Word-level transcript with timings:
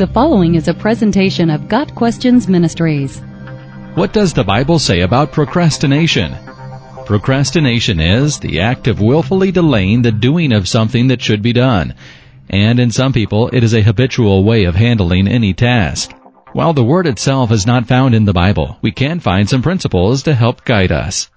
The 0.00 0.06
following 0.06 0.54
is 0.54 0.66
a 0.66 0.72
presentation 0.72 1.50
of 1.50 1.68
Got 1.68 1.94
Questions 1.94 2.48
Ministries. 2.48 3.18
What 3.96 4.14
does 4.14 4.32
the 4.32 4.42
Bible 4.42 4.78
say 4.78 5.02
about 5.02 5.30
procrastination? 5.30 6.34
Procrastination 7.04 8.00
is 8.00 8.38
the 8.38 8.60
act 8.60 8.88
of 8.88 9.02
willfully 9.02 9.52
delaying 9.52 10.00
the 10.00 10.10
doing 10.10 10.52
of 10.54 10.66
something 10.66 11.08
that 11.08 11.20
should 11.20 11.42
be 11.42 11.52
done. 11.52 11.92
And 12.48 12.80
in 12.80 12.90
some 12.90 13.12
people, 13.12 13.50
it 13.52 13.62
is 13.62 13.74
a 13.74 13.82
habitual 13.82 14.42
way 14.42 14.64
of 14.64 14.74
handling 14.74 15.28
any 15.28 15.52
task. 15.52 16.12
While 16.54 16.72
the 16.72 16.82
word 16.82 17.06
itself 17.06 17.52
is 17.52 17.66
not 17.66 17.86
found 17.86 18.14
in 18.14 18.24
the 18.24 18.32
Bible, 18.32 18.78
we 18.80 18.92
can 18.92 19.20
find 19.20 19.50
some 19.50 19.60
principles 19.60 20.22
to 20.22 20.34
help 20.34 20.64
guide 20.64 20.92
us. 20.92 21.28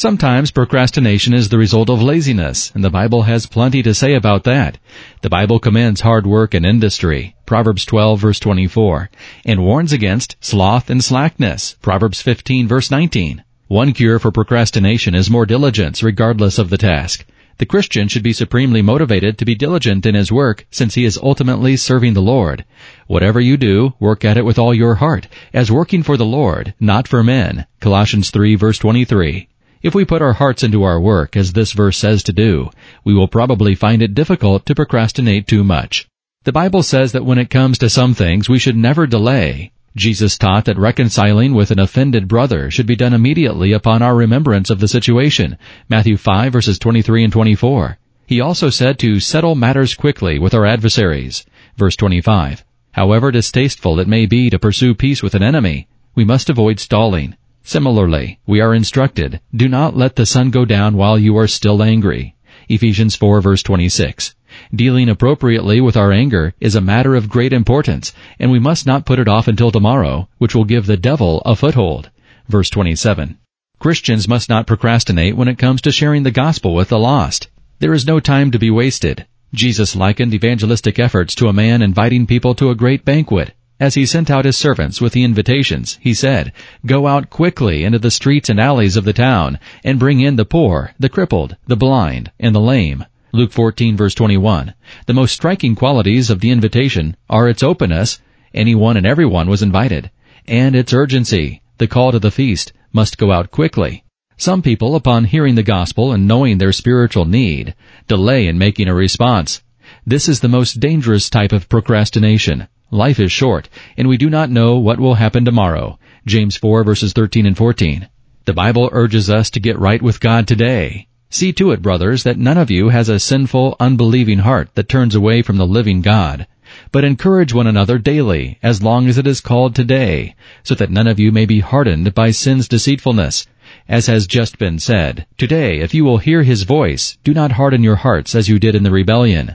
Sometimes 0.00 0.50
procrastination 0.50 1.34
is 1.34 1.50
the 1.50 1.58
result 1.58 1.90
of 1.90 2.00
laziness, 2.00 2.72
and 2.74 2.82
the 2.82 2.88
Bible 2.88 3.24
has 3.24 3.44
plenty 3.44 3.82
to 3.82 3.92
say 3.92 4.14
about 4.14 4.44
that. 4.44 4.78
The 5.20 5.28
Bible 5.28 5.58
commends 5.58 6.00
hard 6.00 6.26
work 6.26 6.54
and 6.54 6.64
industry, 6.64 7.34
Proverbs 7.44 7.84
12 7.84 8.18
verse 8.18 8.40
24, 8.40 9.10
and 9.44 9.62
warns 9.62 9.92
against 9.92 10.36
sloth 10.40 10.88
and 10.88 11.04
slackness, 11.04 11.76
Proverbs 11.82 12.22
15 12.22 12.66
verse 12.66 12.90
19. 12.90 13.44
One 13.68 13.92
cure 13.92 14.18
for 14.18 14.30
procrastination 14.30 15.14
is 15.14 15.28
more 15.28 15.44
diligence 15.44 16.02
regardless 16.02 16.58
of 16.58 16.70
the 16.70 16.78
task. 16.78 17.26
The 17.58 17.66
Christian 17.66 18.08
should 18.08 18.22
be 18.22 18.32
supremely 18.32 18.80
motivated 18.80 19.36
to 19.36 19.44
be 19.44 19.54
diligent 19.54 20.06
in 20.06 20.14
his 20.14 20.32
work 20.32 20.66
since 20.70 20.94
he 20.94 21.04
is 21.04 21.18
ultimately 21.22 21.76
serving 21.76 22.14
the 22.14 22.22
Lord. 22.22 22.64
Whatever 23.06 23.38
you 23.38 23.58
do, 23.58 23.92
work 24.00 24.24
at 24.24 24.38
it 24.38 24.46
with 24.46 24.58
all 24.58 24.72
your 24.72 24.94
heart, 24.94 25.28
as 25.52 25.70
working 25.70 26.02
for 26.02 26.16
the 26.16 26.24
Lord, 26.24 26.72
not 26.80 27.06
for 27.06 27.22
men. 27.22 27.66
Colossians 27.80 28.30
3 28.30 28.54
verse 28.54 28.78
23. 28.78 29.49
If 29.82 29.94
we 29.94 30.04
put 30.04 30.20
our 30.20 30.34
hearts 30.34 30.62
into 30.62 30.82
our 30.82 31.00
work, 31.00 31.38
as 31.38 31.54
this 31.54 31.72
verse 31.72 31.96
says 31.96 32.22
to 32.24 32.34
do, 32.34 32.68
we 33.02 33.14
will 33.14 33.28
probably 33.28 33.74
find 33.74 34.02
it 34.02 34.14
difficult 34.14 34.66
to 34.66 34.74
procrastinate 34.74 35.46
too 35.46 35.64
much. 35.64 36.06
The 36.44 36.52
Bible 36.52 36.82
says 36.82 37.12
that 37.12 37.24
when 37.24 37.38
it 37.38 37.48
comes 37.48 37.78
to 37.78 37.88
some 37.88 38.12
things, 38.12 38.46
we 38.46 38.58
should 38.58 38.76
never 38.76 39.06
delay. 39.06 39.72
Jesus 39.96 40.36
taught 40.36 40.66
that 40.66 40.76
reconciling 40.76 41.54
with 41.54 41.70
an 41.70 41.78
offended 41.78 42.28
brother 42.28 42.70
should 42.70 42.86
be 42.86 42.94
done 42.94 43.14
immediately 43.14 43.72
upon 43.72 44.02
our 44.02 44.14
remembrance 44.14 44.68
of 44.68 44.80
the 44.80 44.88
situation. 44.88 45.56
Matthew 45.88 46.18
5 46.18 46.52
verses 46.52 46.78
23 46.78 47.24
and 47.24 47.32
24. 47.32 47.98
He 48.26 48.38
also 48.38 48.68
said 48.68 48.98
to 48.98 49.18
settle 49.18 49.54
matters 49.54 49.94
quickly 49.94 50.38
with 50.38 50.52
our 50.52 50.66
adversaries. 50.66 51.46
Verse 51.78 51.96
25. 51.96 52.64
However 52.92 53.30
distasteful 53.30 53.98
it 53.98 54.08
may 54.08 54.26
be 54.26 54.50
to 54.50 54.58
pursue 54.58 54.94
peace 54.94 55.22
with 55.22 55.34
an 55.34 55.42
enemy, 55.42 55.88
we 56.14 56.24
must 56.24 56.50
avoid 56.50 56.78
stalling. 56.78 57.34
Similarly, 57.70 58.40
we 58.48 58.60
are 58.60 58.74
instructed, 58.74 59.40
do 59.54 59.68
not 59.68 59.96
let 59.96 60.16
the 60.16 60.26
sun 60.26 60.50
go 60.50 60.64
down 60.64 60.96
while 60.96 61.16
you 61.16 61.36
are 61.38 61.46
still 61.46 61.84
angry. 61.84 62.34
Ephesians 62.68 63.14
4 63.14 63.40
verse 63.40 63.62
26. 63.62 64.34
Dealing 64.74 65.08
appropriately 65.08 65.80
with 65.80 65.96
our 65.96 66.10
anger 66.10 66.52
is 66.58 66.74
a 66.74 66.80
matter 66.80 67.14
of 67.14 67.28
great 67.28 67.52
importance, 67.52 68.12
and 68.40 68.50
we 68.50 68.58
must 68.58 68.88
not 68.88 69.06
put 69.06 69.20
it 69.20 69.28
off 69.28 69.46
until 69.46 69.70
tomorrow, 69.70 70.28
which 70.38 70.52
will 70.52 70.64
give 70.64 70.86
the 70.86 70.96
devil 70.96 71.42
a 71.46 71.54
foothold. 71.54 72.10
Verse 72.48 72.70
27. 72.70 73.38
Christians 73.78 74.26
must 74.26 74.48
not 74.48 74.66
procrastinate 74.66 75.36
when 75.36 75.46
it 75.46 75.56
comes 75.56 75.80
to 75.82 75.92
sharing 75.92 76.24
the 76.24 76.32
gospel 76.32 76.74
with 76.74 76.88
the 76.88 76.98
lost. 76.98 77.50
There 77.78 77.94
is 77.94 78.04
no 78.04 78.18
time 78.18 78.50
to 78.50 78.58
be 78.58 78.72
wasted. 78.72 79.26
Jesus 79.54 79.94
likened 79.94 80.34
evangelistic 80.34 80.98
efforts 80.98 81.36
to 81.36 81.46
a 81.46 81.52
man 81.52 81.82
inviting 81.82 82.26
people 82.26 82.56
to 82.56 82.70
a 82.70 82.74
great 82.74 83.04
banquet. 83.04 83.54
As 83.80 83.94
he 83.94 84.04
sent 84.04 84.30
out 84.30 84.44
his 84.44 84.58
servants 84.58 85.00
with 85.00 85.14
the 85.14 85.24
invitations, 85.24 85.98
he 86.02 86.12
said, 86.12 86.52
Go 86.84 87.06
out 87.06 87.30
quickly 87.30 87.82
into 87.82 87.98
the 87.98 88.10
streets 88.10 88.50
and 88.50 88.60
alleys 88.60 88.94
of 88.94 89.04
the 89.04 89.14
town, 89.14 89.58
and 89.82 89.98
bring 89.98 90.20
in 90.20 90.36
the 90.36 90.44
poor, 90.44 90.92
the 90.98 91.08
crippled, 91.08 91.56
the 91.66 91.78
blind, 91.78 92.30
and 92.38 92.54
the 92.54 92.60
lame. 92.60 93.06
Luke 93.32 93.52
14 93.52 93.96
verse 93.96 94.14
21. 94.14 94.74
The 95.06 95.14
most 95.14 95.32
striking 95.32 95.74
qualities 95.74 96.28
of 96.28 96.40
the 96.40 96.50
invitation 96.50 97.16
are 97.30 97.48
its 97.48 97.62
openness, 97.62 98.20
anyone 98.52 98.98
and 98.98 99.06
everyone 99.06 99.48
was 99.48 99.62
invited, 99.62 100.10
and 100.46 100.76
its 100.76 100.92
urgency, 100.92 101.62
the 101.78 101.88
call 101.88 102.12
to 102.12 102.18
the 102.18 102.30
feast, 102.30 102.74
must 102.92 103.16
go 103.16 103.32
out 103.32 103.50
quickly. 103.50 104.04
Some 104.36 104.60
people, 104.60 104.94
upon 104.94 105.24
hearing 105.24 105.54
the 105.54 105.62
gospel 105.62 106.12
and 106.12 106.28
knowing 106.28 106.58
their 106.58 106.72
spiritual 106.72 107.24
need, 107.24 107.74
delay 108.08 108.46
in 108.46 108.58
making 108.58 108.88
a 108.88 108.94
response. 108.94 109.62
This 110.04 110.28
is 110.28 110.40
the 110.40 110.48
most 110.48 110.80
dangerous 110.80 111.30
type 111.30 111.52
of 111.52 111.70
procrastination. 111.70 112.68
Life 112.92 113.20
is 113.20 113.30
short, 113.30 113.68
and 113.96 114.08
we 114.08 114.16
do 114.16 114.28
not 114.28 114.50
know 114.50 114.76
what 114.76 114.98
will 114.98 115.14
happen 115.14 115.44
tomorrow. 115.44 115.96
James 116.26 116.56
4 116.56 116.82
verses 116.82 117.12
13 117.12 117.46
and 117.46 117.56
14. 117.56 118.08
The 118.46 118.52
Bible 118.52 118.88
urges 118.90 119.30
us 119.30 119.48
to 119.50 119.60
get 119.60 119.78
right 119.78 120.02
with 120.02 120.18
God 120.18 120.48
today. 120.48 121.06
See 121.30 121.52
to 121.52 121.70
it, 121.70 121.82
brothers, 121.82 122.24
that 122.24 122.36
none 122.36 122.58
of 122.58 122.68
you 122.68 122.88
has 122.88 123.08
a 123.08 123.20
sinful, 123.20 123.76
unbelieving 123.78 124.40
heart 124.40 124.70
that 124.74 124.88
turns 124.88 125.14
away 125.14 125.40
from 125.42 125.56
the 125.56 125.68
living 125.68 126.00
God. 126.00 126.48
But 126.90 127.04
encourage 127.04 127.54
one 127.54 127.68
another 127.68 127.96
daily, 127.96 128.58
as 128.60 128.82
long 128.82 129.06
as 129.06 129.18
it 129.18 129.26
is 129.28 129.40
called 129.40 129.76
today, 129.76 130.34
so 130.64 130.74
that 130.74 130.90
none 130.90 131.06
of 131.06 131.20
you 131.20 131.30
may 131.30 131.46
be 131.46 131.60
hardened 131.60 132.12
by 132.12 132.32
sin's 132.32 132.66
deceitfulness. 132.66 133.46
As 133.88 134.08
has 134.08 134.26
just 134.26 134.58
been 134.58 134.80
said, 134.80 135.26
today, 135.38 135.78
if 135.78 135.94
you 135.94 136.04
will 136.04 136.18
hear 136.18 136.42
his 136.42 136.64
voice, 136.64 137.18
do 137.22 137.32
not 137.32 137.52
harden 137.52 137.84
your 137.84 137.96
hearts 137.96 138.34
as 138.34 138.48
you 138.48 138.58
did 138.58 138.74
in 138.74 138.82
the 138.82 138.90
rebellion. 138.90 139.54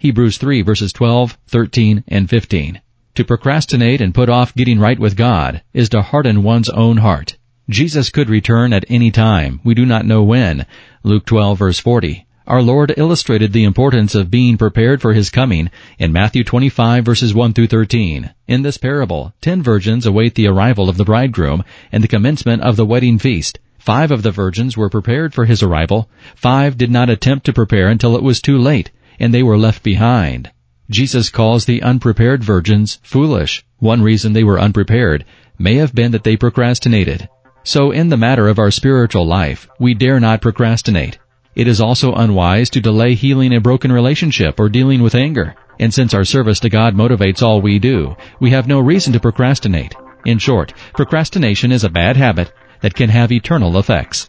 Hebrews 0.00 0.38
3 0.38 0.62
verses 0.62 0.92
12, 0.92 1.36
13, 1.48 2.04
and 2.06 2.30
15. 2.30 2.80
To 3.16 3.24
procrastinate 3.24 4.00
and 4.00 4.14
put 4.14 4.28
off 4.28 4.54
getting 4.54 4.78
right 4.78 4.96
with 4.96 5.16
God 5.16 5.62
is 5.74 5.88
to 5.88 6.02
harden 6.02 6.44
one's 6.44 6.68
own 6.68 6.98
heart. 6.98 7.36
Jesus 7.68 8.08
could 8.10 8.30
return 8.30 8.72
at 8.72 8.84
any 8.88 9.10
time. 9.10 9.58
We 9.64 9.74
do 9.74 9.84
not 9.84 10.06
know 10.06 10.22
when. 10.22 10.66
Luke 11.02 11.26
12 11.26 11.58
verse 11.58 11.80
40. 11.80 12.26
Our 12.46 12.62
Lord 12.62 12.94
illustrated 12.96 13.52
the 13.52 13.64
importance 13.64 14.14
of 14.14 14.30
being 14.30 14.56
prepared 14.56 15.02
for 15.02 15.14
His 15.14 15.30
coming 15.30 15.68
in 15.98 16.12
Matthew 16.12 16.44
25 16.44 17.04
verses 17.04 17.34
1 17.34 17.52
through 17.52 17.66
13. 17.66 18.30
In 18.46 18.62
this 18.62 18.78
parable, 18.78 19.34
ten 19.40 19.64
virgins 19.64 20.06
await 20.06 20.36
the 20.36 20.46
arrival 20.46 20.88
of 20.88 20.96
the 20.96 21.04
bridegroom 21.04 21.64
and 21.90 22.04
the 22.04 22.08
commencement 22.08 22.62
of 22.62 22.76
the 22.76 22.86
wedding 22.86 23.18
feast. 23.18 23.58
Five 23.80 24.12
of 24.12 24.22
the 24.22 24.30
virgins 24.30 24.76
were 24.76 24.90
prepared 24.90 25.34
for 25.34 25.44
his 25.44 25.60
arrival. 25.60 26.08
Five 26.36 26.78
did 26.78 26.92
not 26.92 27.10
attempt 27.10 27.46
to 27.46 27.52
prepare 27.52 27.88
until 27.88 28.14
it 28.14 28.22
was 28.22 28.40
too 28.40 28.58
late 28.58 28.92
and 29.18 29.32
they 29.32 29.42
were 29.42 29.58
left 29.58 29.82
behind. 29.82 30.50
Jesus 30.90 31.28
calls 31.28 31.64
the 31.64 31.82
unprepared 31.82 32.42
virgins 32.42 32.98
foolish. 33.02 33.64
One 33.78 34.02
reason 34.02 34.32
they 34.32 34.44
were 34.44 34.60
unprepared 34.60 35.24
may 35.58 35.74
have 35.76 35.94
been 35.94 36.12
that 36.12 36.24
they 36.24 36.36
procrastinated. 36.36 37.28
So 37.62 37.90
in 37.90 38.08
the 38.08 38.16
matter 38.16 38.48
of 38.48 38.58
our 38.58 38.70
spiritual 38.70 39.26
life, 39.26 39.68
we 39.78 39.92
dare 39.92 40.20
not 40.20 40.40
procrastinate. 40.40 41.18
It 41.54 41.68
is 41.68 41.80
also 41.80 42.14
unwise 42.14 42.70
to 42.70 42.80
delay 42.80 43.14
healing 43.14 43.54
a 43.54 43.60
broken 43.60 43.92
relationship 43.92 44.58
or 44.58 44.68
dealing 44.68 45.02
with 45.02 45.14
anger. 45.14 45.56
And 45.78 45.92
since 45.92 46.14
our 46.14 46.24
service 46.24 46.60
to 46.60 46.68
God 46.68 46.94
motivates 46.94 47.42
all 47.42 47.60
we 47.60 47.78
do, 47.78 48.16
we 48.40 48.50
have 48.50 48.66
no 48.66 48.80
reason 48.80 49.12
to 49.12 49.20
procrastinate. 49.20 49.94
In 50.24 50.38
short, 50.38 50.72
procrastination 50.94 51.72
is 51.72 51.84
a 51.84 51.90
bad 51.90 52.16
habit 52.16 52.52
that 52.80 52.94
can 52.94 53.10
have 53.10 53.32
eternal 53.32 53.78
effects. 53.78 54.28